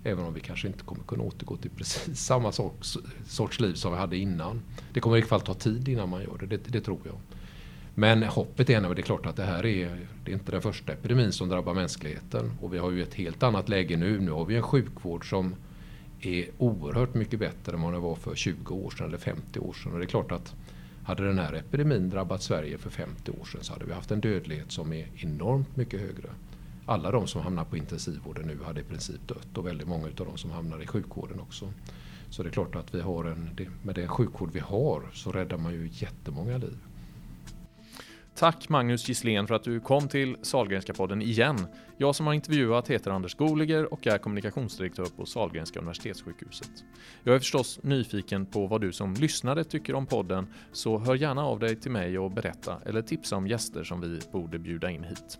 Även 0.08 0.26
om 0.26 0.34
vi 0.34 0.40
kanske 0.40 0.68
inte 0.68 0.84
kommer 0.84 1.04
kunna 1.04 1.24
återgå 1.24 1.58
till 1.58 1.72
precis 1.72 2.20
samma 2.20 2.52
sorts, 2.52 2.98
sorts 3.28 3.60
liv 3.60 3.74
som 3.74 3.92
vi 3.92 3.98
hade 3.98 4.18
innan. 4.18 4.62
Det 4.94 5.00
kommer 5.00 5.18
i 5.18 5.20
alla 5.20 5.28
fall 5.28 5.42
ta 5.42 5.54
tid 5.54 5.88
innan 5.88 6.10
man 6.10 6.22
gör 6.22 6.38
det, 6.40 6.46
det, 6.46 6.68
det 6.68 6.82
tror 6.82 7.00
jag. 7.04 7.16
Men 7.96 8.24
hoppet 8.24 8.70
är 8.70 8.78
att 8.78 8.96
det 8.96 9.02
är 9.02 9.04
klart 9.04 9.26
att 9.26 9.36
det 9.36 9.44
här 9.44 9.66
är, 9.66 10.08
det 10.24 10.32
är 10.32 10.34
inte 10.34 10.52
den 10.52 10.62
första 10.62 10.94
epidemin 10.94 11.32
som 11.32 11.50
drabbar 11.50 11.74
mänskligheten. 11.74 12.52
Och 12.62 12.74
vi 12.74 12.78
har 12.78 12.92
ju 12.92 13.04
ett 13.04 13.14
helt 13.14 13.44
annat 13.44 13.70
läge 13.70 13.98
nu. 13.98 14.20
Nu 14.20 14.32
har 14.32 14.46
vi 14.46 14.56
en 14.56 14.64
sjukvård 14.64 15.30
som 15.30 15.56
är 16.22 16.46
oerhört 16.58 17.14
mycket 17.14 17.40
bättre 17.40 17.74
än 17.74 17.82
vad 17.82 17.94
den 17.94 18.02
var 18.02 18.16
för 18.16 18.36
20 18.36 18.76
år 18.76 18.92
sedan 18.92 19.08
eller 19.08 19.18
50 19.18 19.60
år 19.60 19.74
sedan. 19.74 19.92
Och 19.94 20.00
det 20.00 20.06
är 20.06 20.08
klart 20.08 20.32
att 20.32 20.54
hade 21.04 21.28
den 21.28 21.40
här 21.40 21.54
epidemin 21.54 22.10
drabbat 22.10 22.44
Sverige 22.44 22.78
för 22.78 22.90
50 22.90 23.32
år 23.32 23.46
sedan 23.46 23.64
så 23.64 23.74
hade 23.74 23.86
vi 23.86 23.94
haft 23.94 24.12
en 24.12 24.22
dödlighet 24.22 24.72
som 24.72 24.94
är 24.94 25.08
enormt 25.16 25.76
mycket 25.76 26.02
högre 26.02 26.30
alla 26.86 27.12
de 27.12 27.28
som 27.28 27.42
hamnar 27.42 27.66
på 27.66 27.78
intensivvården 27.78 28.48
nu 28.48 28.64
hade 28.64 28.82
i 28.82 28.84
princip 28.84 29.28
dött 29.28 29.58
och 29.58 29.66
väldigt 29.68 29.88
många 29.88 30.06
av 30.06 30.14
de 30.16 30.38
som 30.38 30.52
hamnar 30.52 30.84
i 30.84 30.88
sjukvården 30.88 31.40
också. 31.40 31.74
Så 32.30 32.44
det 32.44 32.50
är 32.50 32.52
klart 32.52 32.76
att 32.76 32.96
vi 32.96 33.02
har 33.02 33.26
en, 33.26 33.70
med 33.84 33.96
den 33.96 34.08
sjukvård 34.08 34.50
vi 34.54 34.60
har 34.60 35.10
så 35.14 35.32
räddar 35.32 35.58
man 35.58 35.74
ju 35.74 35.90
jättemånga 35.92 36.58
liv. 36.58 36.78
Tack 38.36 38.70
Magnus 38.70 39.10
Gisslén 39.10 39.48
för 39.48 39.56
att 39.56 39.64
du 39.64 39.80
kom 39.80 40.08
till 40.08 40.38
Salgrenska 40.42 40.94
podden 40.94 41.22
igen. 41.22 41.68
Jag 41.98 42.16
som 42.16 42.26
har 42.26 42.34
intervjuat 42.34 42.88
heter 42.88 43.12
Anders 43.12 43.36
Goliger 43.36 43.94
och 43.94 44.08
är 44.08 44.18
kommunikationsdirektör 44.18 45.06
på 45.06 45.26
Salgrenska 45.26 45.80
universitetssjukhuset. 45.80 46.72
Jag 47.24 47.36
är 47.36 47.40
förstås 47.40 47.80
nyfiken 47.84 48.46
på 48.46 48.68
vad 48.68 48.82
du 48.82 48.92
som 48.92 49.14
lyssnare 49.14 49.64
tycker 49.64 49.96
om 49.96 50.06
podden, 50.06 50.48
så 50.72 50.98
hör 50.98 51.16
gärna 51.16 51.46
av 51.46 51.60
dig 51.60 51.76
till 51.76 51.92
mig 51.92 52.20
och 52.20 52.32
berätta 52.32 52.80
eller 52.86 53.02
tipsa 53.02 53.36
om 53.36 53.48
gäster 53.48 53.84
som 53.84 54.02
vi 54.02 54.20
borde 54.32 54.60
bjuda 54.60 54.92
in 54.92 55.04
hit. 55.04 55.40